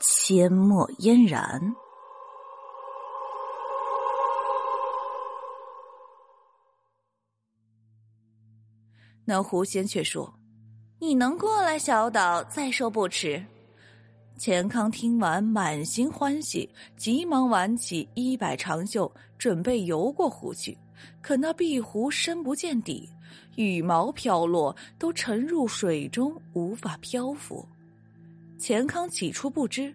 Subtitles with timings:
[0.00, 1.74] 阡陌嫣然。
[9.24, 10.32] 那狐仙却说
[10.98, 13.44] ：“你能过来小岛，再说不迟。”
[14.38, 20.78] 钱康听完，满心欢喜，急忙挽起衣摆长袖，准备游过湖去。
[21.20, 23.10] 可那碧湖深不见底，
[23.56, 27.68] 羽毛飘落，都沉入水中，无法漂浮。
[28.58, 29.94] 钱康起初不知，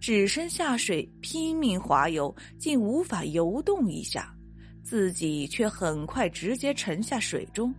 [0.00, 4.34] 只身下水拼命划游，竟无法游动一下，
[4.82, 7.72] 自己却很快直接沉下水中。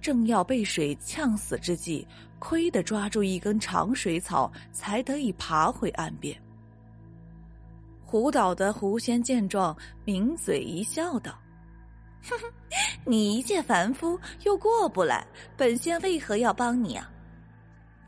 [0.00, 2.06] 正要被水呛死之际，
[2.38, 6.34] 亏得抓住一根长水草，才得以爬回岸边。
[8.06, 11.38] 湖岛的狐仙见状，抿嘴一笑，道
[12.24, 12.50] ：“哼哼，
[13.04, 17.10] 你一介凡夫，又过不来，本仙为何要帮你啊？”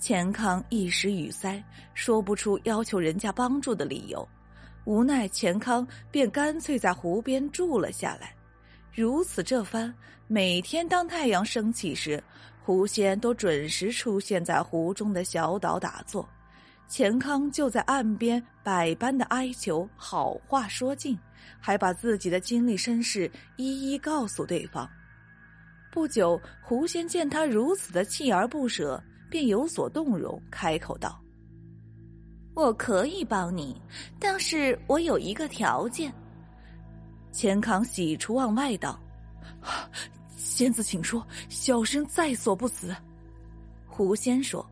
[0.00, 1.62] 钱康一时语塞，
[1.92, 4.26] 说不出要求人家帮助的理由，
[4.86, 8.34] 无奈钱康便干脆在湖边住了下来。
[8.94, 9.94] 如此这番，
[10.26, 12.22] 每天当太阳升起时，
[12.64, 16.26] 狐仙都准时出现在湖中的小岛打坐。
[16.88, 21.16] 钱康就在岸边百般的哀求，好话说尽，
[21.60, 24.88] 还把自己的经历身世一一告诉对方。
[25.92, 31.18] 不久，狐仙见他如此的锲而不舍，便有所动容，开口道
[32.52, 33.80] ：“我可以帮你，
[34.18, 36.12] 但是我有一个条件。”
[37.30, 39.00] 钱康喜出望外道
[40.36, 42.94] ：“仙子，请说，小生在所不辞。”
[43.86, 44.68] 狐仙说：“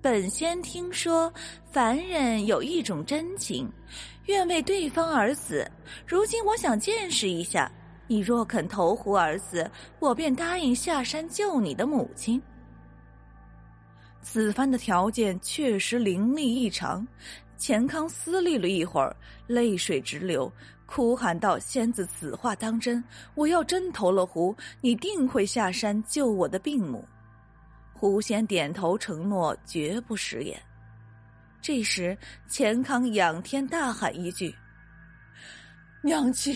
[0.00, 1.32] 本仙听说
[1.70, 3.70] 凡人有一种真情，
[4.26, 5.70] 愿为对方而死。
[6.06, 7.70] 如今我想见识一下，
[8.06, 9.70] 你若肯投湖而死，
[10.00, 12.42] 我便答应下山救你的母亲。”
[14.22, 17.06] 此番的条件确实凌厉异常，
[17.56, 19.14] 钱康思虑了一会儿，
[19.46, 20.50] 泪水直流。
[20.86, 23.02] 哭喊道：“仙子，此话当真？
[23.34, 27.02] 我要真投了湖，你定会下山救我的病母。”
[27.94, 30.60] 狐仙点头承诺，绝不食言。
[31.62, 32.16] 这时，
[32.46, 34.54] 钱康仰天大喊一句
[36.04, 36.54] ：“娘亲，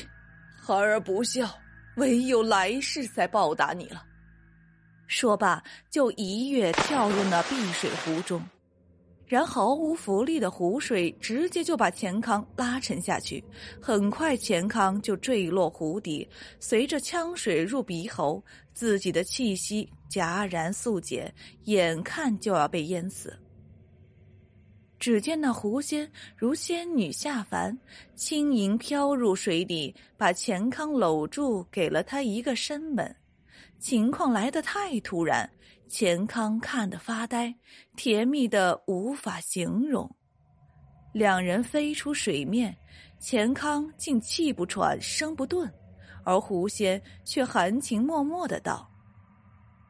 [0.60, 1.48] 孩儿不孝，
[1.96, 4.04] 唯有来世再报答你了。”
[5.06, 8.42] 说罢，就一跃跳入那碧水湖中。
[9.28, 13.42] 然毫无浮力的湖水直接就把钱康拉沉下去，
[13.82, 16.28] 很快钱康就坠落湖底，
[16.60, 18.40] 随着呛水入鼻喉，
[18.72, 21.34] 自己的气息戛然速减，
[21.64, 23.36] 眼看就要被淹死。
[25.00, 27.76] 只见那狐仙如仙女下凡，
[28.14, 33.16] 轻盈飘入水底，把钱康搂住，给了他一个深吻。
[33.78, 35.48] 情况来得太突然。
[35.88, 37.54] 钱康看得发呆，
[37.94, 40.10] 甜蜜的无法形容。
[41.12, 42.76] 两人飞出水面，
[43.20, 45.72] 钱康竟气不喘，声不顿，
[46.24, 48.90] 而狐仙却含情脉脉的道：“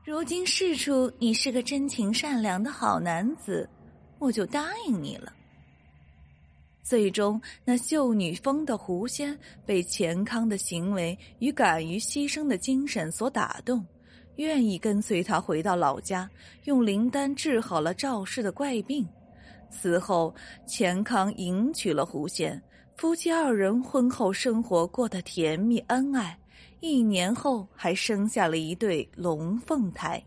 [0.05, 3.67] 如今事出你是个真情善良的好男子，
[4.19, 5.33] 我就答应你了。”
[6.87, 13.85] 最终，那秀女峰的狐仙被钱康的行为与敢于牺牲的精神所打动。
[14.37, 16.31] 愿意跟随他回到老家，
[16.63, 19.05] 用灵丹治好了赵氏的怪病。
[19.69, 20.33] 此后，
[20.65, 22.63] 钱康迎娶了狐仙，
[22.95, 26.39] 夫妻二人婚后生活过得甜蜜恩爱，
[26.79, 30.25] 一年后还生下了一对龙凤胎。